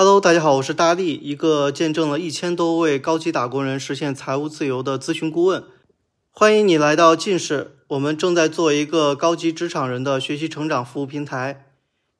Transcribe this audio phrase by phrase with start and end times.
[0.00, 5.64] Hello，大家好，我是大力，一个见证了一千多位高级打工人实现财务自由的咨询顾问。
[6.30, 11.66] 欢迎你来到近视，我们正在做一个高级职场人的学习成长服务平台。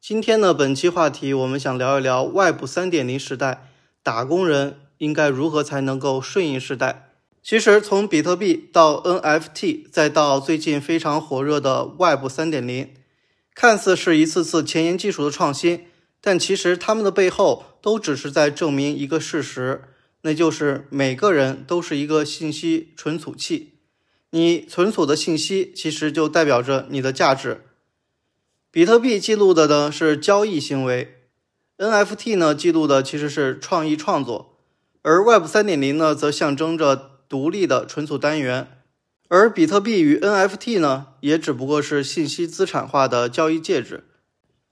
[0.00, 3.68] 今天呢，本期话题我们想聊一聊 Web 三点零时代，
[4.02, 7.10] 打工人应该如何才能够顺应时代。
[7.42, 12.94] 其实从比特币到 NFT，再到最近非常火热的 Web 三点零，
[13.54, 15.84] 看似是一次次前沿技术的创新。
[16.26, 19.84] 但其实他们的背后都只是在证明一个事实，
[20.22, 23.74] 那就是每个人都是一个信息存储器。
[24.30, 27.60] 你存储的信息其实就代表着你的价值。
[28.72, 31.28] 比特币记录的呢是交易行为
[31.78, 34.58] ，NFT 呢记录的其实是创意创作，
[35.02, 38.66] 而 Web 三点零呢则象征着独立的存储单元。
[39.28, 44.08] 而比特币与 NFT 呢也只不过是信息资产化的交易介质。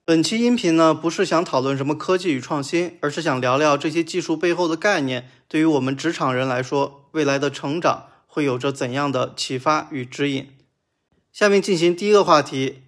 [0.07, 10.49] 本期音频呢，不是想讨论什么科技与创新，而是想聊聊这些技术背后的概念，对于我们职场人来说，未来的成长会有着怎样的启发与指引？
[11.33, 12.83] 下面进行第一个话题，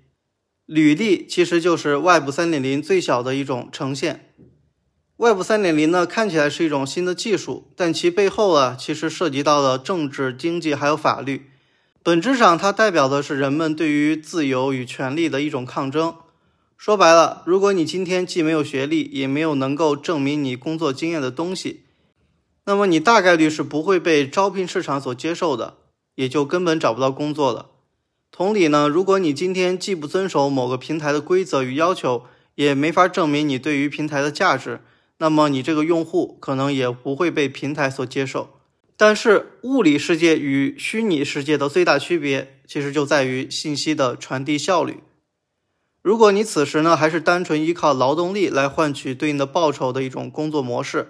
[0.67, 4.35] 履历其实就是 Web 三点零最小的一种呈现。
[5.17, 11.49] Web 三点零呢，看起来是一种新的技术，但其背后啊，其实涉及到了政治、经济还有法律，
[12.03, 16.15] 本质上它代表的是人们对于自由与权利的一种抗争。
[16.77, 21.85] 说白了，如果你今天既没有学历，也没有能够证明你工作经验的东西，
[22.67, 25.79] 那么你大概率是不会被招聘市场所接受的，
[26.17, 27.71] 也就根本找不到工作了。
[28.31, 32.25] 同理呢，如果你今天既不遵守某个平台的规则与要求，
[32.55, 34.81] 也没法证明你对于平台的价值，
[35.19, 38.51] 那么你这个用户可能也不会被平台所接受。
[38.99, 45.01] 但是，物理世界与虚拟世界的最大区别，其实就在于信息的传递效率。
[46.07, 51.09] 如果你此时呢还是单纯依靠劳动力来换取对应的报酬的一种工作模式，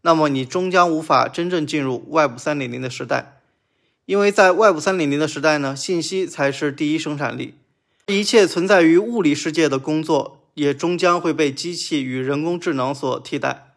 [0.00, 3.38] 那么你终将无法真正进入 Web 三点零的时代，
[4.04, 7.54] 因为在 Web 三点零的时代呢，信息才是第一生产力，
[8.08, 13.68] 一切存在于物理世界的工作也终将会被机器与人工智能所替代。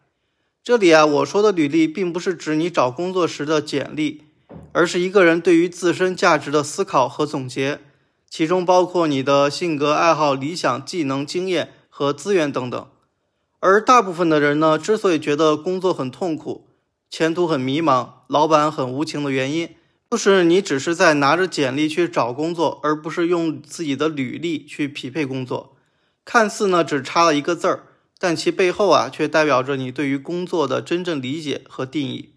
[0.64, 4.22] 这里啊，我说的履历并不是指你找工作时的简历，
[4.72, 7.78] 而是一个人对于自身价值的思考和总结。
[8.36, 12.86] 其中包括你的性格、爱好、理想、技能、经验和资源等等。
[13.60, 16.68] 而大部分的人呢，之所以觉得工作很痛苦、
[17.08, 19.70] 前途很迷茫、老板很无情的原因，
[20.10, 25.74] 就是你只是在拿着简历去找工作，而不是用自己的履历去匹配工作。
[26.22, 27.84] 看似呢只差了一个字儿，
[28.18, 32.34] 但其背后啊，却代表着你对于工作的真正理解和定义。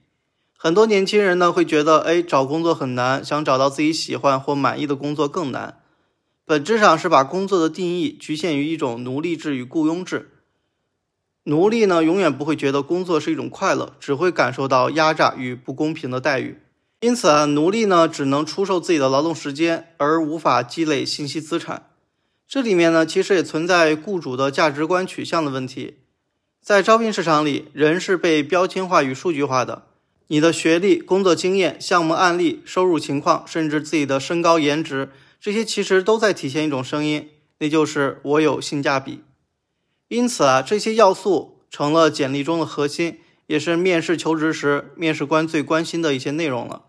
[0.55, 5.78] 很多年轻人呢会觉得，哎，找工作很难，想找到自己喜欢或满意的工作更难。
[6.49, 10.31] 本质上是把工作的定义局限于一种奴隶制与雇佣制。
[11.43, 16.57] 奴隶呢，永远不会觉得工作是一种快乐，只会感受到压榨与不公平的待遇。
[17.01, 21.85] 因此啊，奴隶呢，只能出售自己的劳动时间，而无法积累信息资产。
[22.47, 25.97] 这里面呢，其实也存在雇主的价值观取向的问题。
[26.63, 29.83] 在招聘市场里，人是被标签化与数据化的。
[30.29, 37.29] 你的学历、工作经验、项目案例、收入情况，甚至自己的身高、颜值，这些其实都在体现一种声音，
[37.59, 39.23] 那就是我有性价比。
[40.07, 46.83] 因此啊，这些要素成了简历中的核心，也是面试求职时面试官最关心的一些内容了。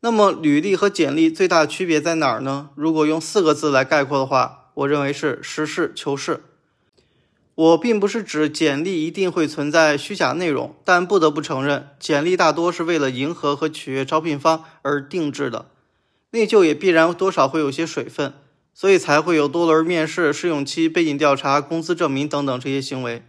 [0.00, 2.70] 那么，履历和简历最大的区别在哪儿呢？
[2.74, 6.44] 如果用四个字来概括的话，我认为是实事求是。
[7.54, 15.70] 我并不是指简历一定会存在虚假内容，但不得不承认，简历大多是为了迎合和取悦招聘方而定制的，
[16.34, 18.34] 内疚也必然多少会有些水分，
[18.74, 23.22] 所以才会有多轮面试、试用期、背景调查、工资证明等等这些行为。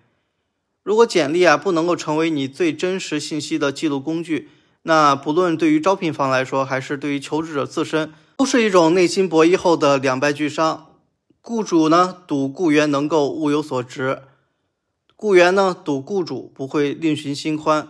[0.82, 4.50] 如果简历啊不能够成为你最真实信息的记录工具，
[4.82, 10.88] 那不论对于招聘方来说，还是对于求职者自身，都是一种内心博弈后的两败俱伤。
[11.42, 14.24] 雇主呢赌雇员能够物有所值，
[15.16, 17.88] 雇员呢赌雇主不会另寻新欢，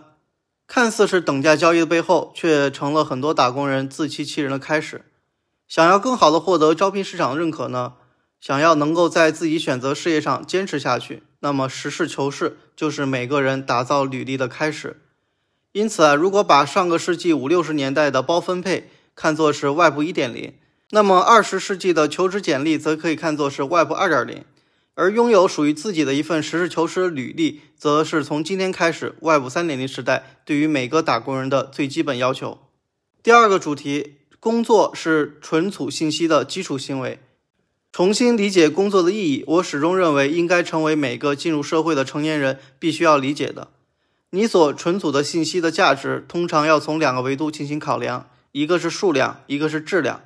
[0.66, 5.04] 看似是等价交易的背后，却成了很多打工人自欺欺人的开始。
[5.68, 7.94] 想要更好的获得招聘市场的认可呢，
[8.40, 15.00] 想要能够在自己选择事业上坚持下去，那么实事求是就是每个人打造履历的开始。
[15.72, 20.54] 因此啊，如果把上个世纪五六十年代的包分配看作是外部一点零。
[20.90, 24.44] 那么，二十世纪的求职简历则可以看作是 Web 二点零，
[24.96, 32.58] 而拥有属于自己的一份实事求是履历，则是从今天开始 Web 三点零时代对于每个打工人的最基本要求。
[33.22, 37.20] 第二个主题，工作是存储信息的基础行为。
[37.92, 43.68] 重新理解工作的意义，我始终认为应该成为每个进入社会的成年人必须要理解的。
[44.30, 50.22] 你所存储的信息的价值，通常要从两个维度进行考量，一个是数量，一个是质量。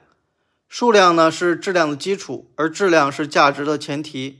[0.69, 4.39] 数量呢是质量的基础，而质量是价值的前提。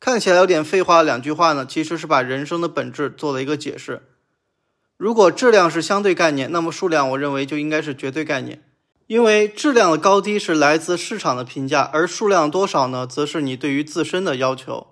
[0.00, 4.02] 看起来有点废话，两句话呢，其实是把人生的本质做了一个解释。
[4.96, 8.62] 如果质量是相对概念，那么数量我认为就应该是绝对概念。
[9.06, 14.86] 因为质量的高低是来自市场的评价，而数量多少呢，则是你对于自身的要求。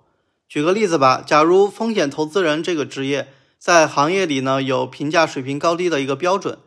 [0.47, 6.59] 举个例子吧，假如风险投资人这个职业在行业里呢有评价水平高低的一个标准，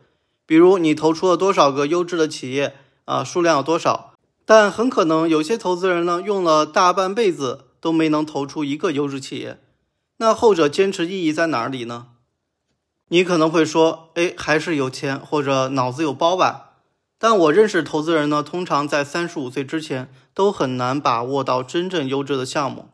[0.45, 2.75] 比如你投出了多少个优质的企业
[3.05, 9.59] 啊，数量有多少，但很可能有些投资人呢用了大半辈子都没能投出一个优质企业，
[10.15, 12.07] 那后者坚持意义在哪里呢？
[13.09, 16.75] 你可能会说，哎，还是有钱或者脑子有包吧。
[17.17, 22.87] 但我认识投资人呢，通常在三十五岁之前都很难把握到真正优质的项目。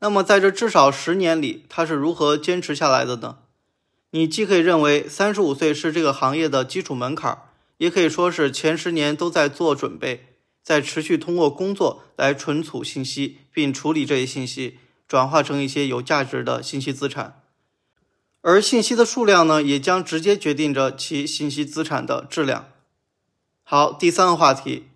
[0.00, 3.38] 那么在这至少十年里，他是如何坚持下来的呢？
[4.10, 7.38] 你既可以认为三十五岁是这个行业的基础门槛，
[7.76, 10.26] 也可以说是前十年都在做准备，
[10.60, 14.78] 在持续通过工作来存储信息，并处理这些信息，
[15.08, 17.40] 转化成一些有价值的信息资产。
[18.42, 22.68] 而信息的数量呢，也将直接决定着其信息资产的质量。
[23.62, 24.88] 好，第三个话题，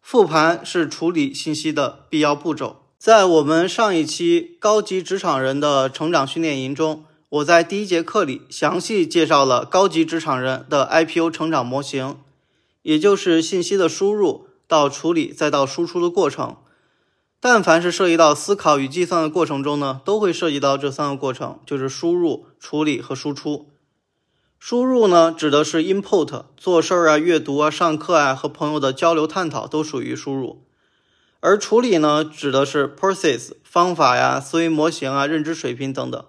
[0.00, 2.80] 复盘是处理信息的必要步骤。
[2.96, 12.16] 在我们上一期高级职场人的成长训练营中，我在第一节课里详细介绍了高级职场人的 IPO 成长模型，
[12.80, 16.56] 也就是信息的输入到处理再到输出的过程。
[17.46, 23.68] 但凡是涉及到思考与计算的过程中呢，都会涉及到这三个过程，就是输入、处理和输出。
[24.58, 30.62] 输入呢，指的是 input，做事儿啊、阅读啊、上课啊、和朋友的交流探讨都属于输入；
[31.40, 36.22] 而处理呢，指的是 process，方法呀、思维模型啊、认知水平等等；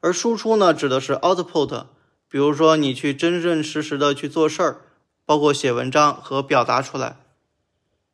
[0.00, 1.84] 而输出呢，指的是 output，
[2.30, 4.80] 比如说你去真真实实的去做事儿，
[5.26, 7.18] 包括写文章和表达出来。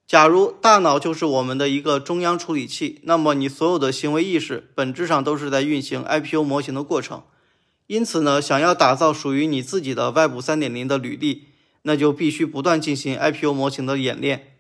[0.09, 7.23] 假如大脑就是我们的一个中央处理器，那么你所有的行为意识本质上都是在运行 IPO 模型的过程。
[7.89, 11.49] 因此呢，想要打造属于你自己的 Web 三点零的履历，
[11.83, 14.55] 那就必须不断进行 IPO 模型的演练。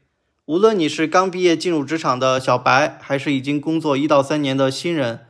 [0.44, 5.28] 无论你是刚毕业进入职场的小白，还是已经工作一到三年的新人，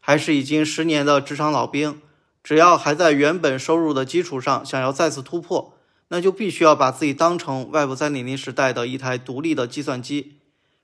[0.00, 2.00] 还是已经十年的职场老兵，
[2.42, 5.74] 只要还在原本收入的基础上想要再次突破，
[6.10, 10.34] 那就必须要把自己当成 Web 三点零时代的一台独立的计算机，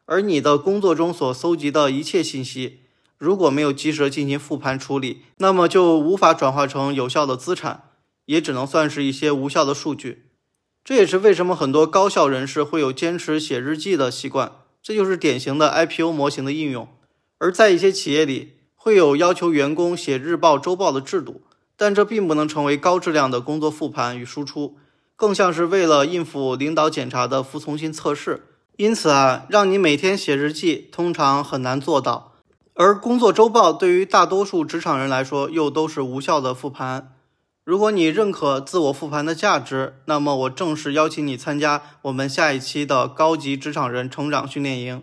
[0.04, 2.80] 而你的工作中所搜集的一切信息。
[3.18, 7.84] 如果没有及时进行复盘处理，那么就无法转化成有效的资产，
[8.26, 10.26] 也只能算是一些无效的数据。
[10.84, 14.52] 这也是为什么很多高效人士会有坚持写日记的习惯，
[14.82, 16.88] 这就是典型的 IPO 模型的应用。
[17.38, 21.40] 而在一些企业里，会有要求员工写日报、周报的制度，
[21.76, 24.76] 但这并不能成为高质量的工作复盘与输出，
[25.16, 28.44] 更像是为了应付领导检查的服从性测试。
[28.76, 32.34] 因此啊，让你每天写日记，通常很难做到。
[32.74, 37.14] 而工作周报对于大多数职场人来说，又都是无效的复盘。
[37.64, 45.02] 如果你认可自我复盘的价值，那么我正式邀请你参加我们下一期的高级职场人成长训练营。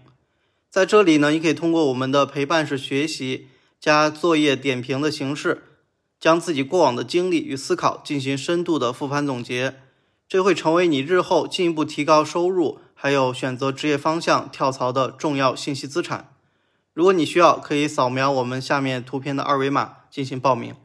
[0.70, 3.48] 在这里呢，你可以通过我们的陪伴式学习
[3.82, 5.64] 加作业点评的形式，
[6.20, 9.76] 将自己过往的经历与思考进行深度的复盘总结，
[10.28, 16.34] 这会成为你日后进一步提高收入，还有选择职业方向跳槽的重要信息资产。
[16.94, 20.76] 如果你需要，可以扫描我们下面图片的二维码进行报名。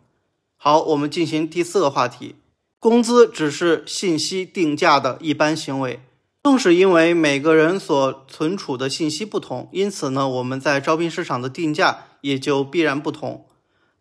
[0.57, 2.35] 好，我们进行第四个话题：
[2.79, 6.01] 工资只是信息定价的一般行为。
[6.43, 13.47] 正是因为每个人所存储的信息不同，因此呢，我们在招聘市场的定价也就必然不同。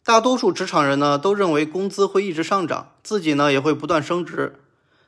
[0.06, 4.62] 大多数职场人呢都认为工资会一直上涨，自己呢也会不断升职。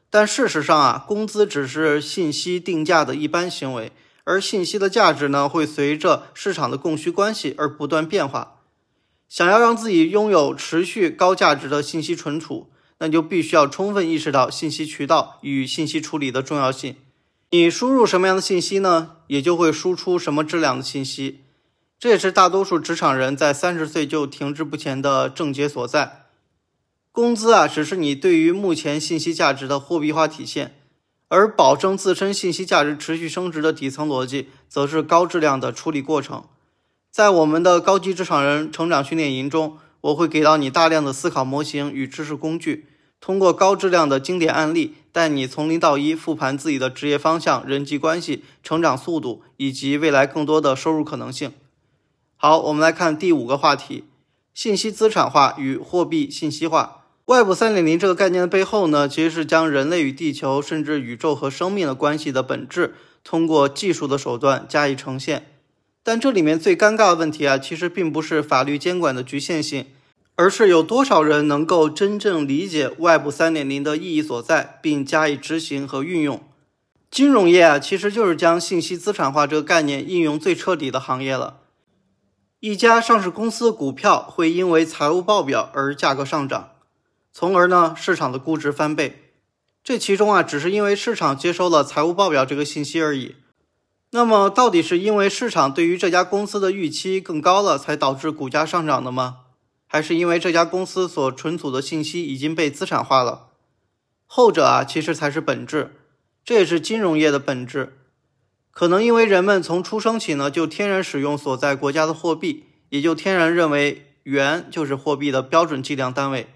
[0.09, 3.91] 但事实上啊，工资只是信息定价的一般行为。
[4.25, 8.57] 而信息的价值呢，会随着市场的供需关系而不断变化。
[9.27, 16.95] 想要让自己拥有持续高价值的信息存储，那就必须要充分意识到信息渠道与信息处理的重要性。
[17.51, 21.41] 你输入什么样的信息呢，也就会输出什么质量的信息。
[21.97, 26.28] 这也是大多数职场人在三十岁就停滞不前的症结所在。
[27.11, 30.75] 工资啊，只是你对于目前信息价值的货币化体现。
[31.31, 36.43] 而保证自身信息价值持续升值的底层逻辑，则是高质量的处理过程。
[37.11, 42.87] 在我们的高级职场人成长训练营中，我会给到你大量的思考模型与知识工具，
[43.21, 51.51] 通过高质量的经典案例，带你从零到一复盘自己的职业方向、人际关系、成长速度以及未来更多的收入可能性。
[52.37, 54.05] 好，我们来看第五个话题：
[54.55, 56.98] 信息资产化与货币信息化。
[57.29, 65.45] Web 三点零这个概念的背后呢，其实是将人类与地球甚至宇宙和生命的关系的本质，通过技术的手段加以呈现。
[66.01, 69.85] 但这里面最尴尬的问题啊，其实并不是法律监管的局限性。
[70.37, 76.41] 而是有多少人能够真正理解 Web 三点零的意义所在，并加以执行和运用？
[77.11, 81.57] 金融业啊，其实就是将信息资产化这个概念应用最彻底的行业了。
[82.61, 86.71] 一家上市公司的股票会因为财务报表而价格上涨，
[87.31, 89.33] 从而呢市场的估值翻倍。
[89.83, 93.35] 这其中啊，只是因为市场接收了财务报表这个信息而已。
[94.11, 99.37] 那么，到底是因为市场对于这家公司的预期更高了，才导致股价上涨的吗？
[99.87, 103.47] 还是因为这家公司所存储的信息已经被资产化了，
[104.27, 105.95] 后者啊其实才是本质，
[106.43, 107.97] 这也是金融业的本质。
[108.71, 116.47] 可能因为人们从出生起呢就天然使用所在国家的货币，也就天然认为元就是货币的标准计量单位。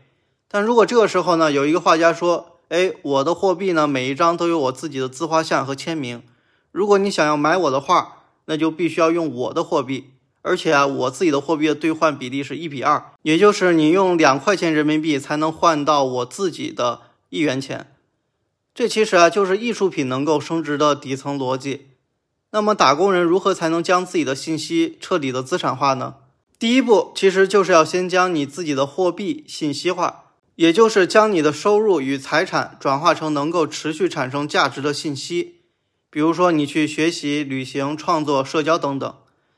[0.54, 6.22] 但如果这个时候呢有一个画家说：“哎，我的货币呢每一张都有我自己的自画像和签名，
[6.72, 10.12] 如果你想要买我的画，那就必须要用我的货币。”
[10.46, 17.96] 而且啊，我自己的货币的兑换比例是一比二，也就是你用两块钱人民币才能换到我自己的一元钱。
[18.76, 21.88] 这其实啊，就是艺术品能够升值的底层逻辑。
[22.52, 26.16] 那么，打工人如何才能将自己的信息彻底的资产化呢？
[26.60, 30.23] 第一步，其实就是要先将你自己的货币信息化，
[30.56, 35.62] 也就是将你的收入与财产转化成能够持续产生价值的信息。
[36.10, 39.16] 比如说，你去学习、旅行、创作、社交等等。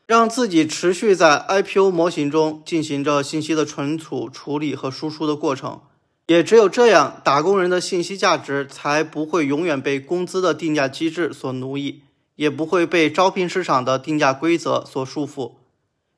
[0.07, 5.81] 让自己持续在 IPO 模型中进行着信息的存储、处理和输出的过程，
[6.27, 12.03] 也只有这样，打工人的信息价值才不会永远被工资的定价机制所奴役，
[12.35, 15.53] 也不会被招聘市场的定价规则所束缚。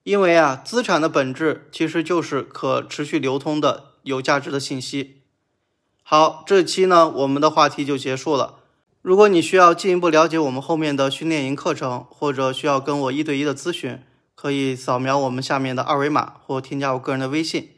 [0.04, 5.22] 因为啊，资产的本质其实就是可持续流通的有价值的信息。
[6.02, 8.56] 好，这期呢，我们的话题就结束了。
[9.02, 14.02] 如果你需要进一步了解我们后面的训练营课程，或者需要跟我一对一的咨询，
[14.36, 17.72] 可以扫描我们下面的二维码或添加我个人的微信。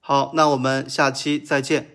[0.00, 1.91] 好，那我们下期再见。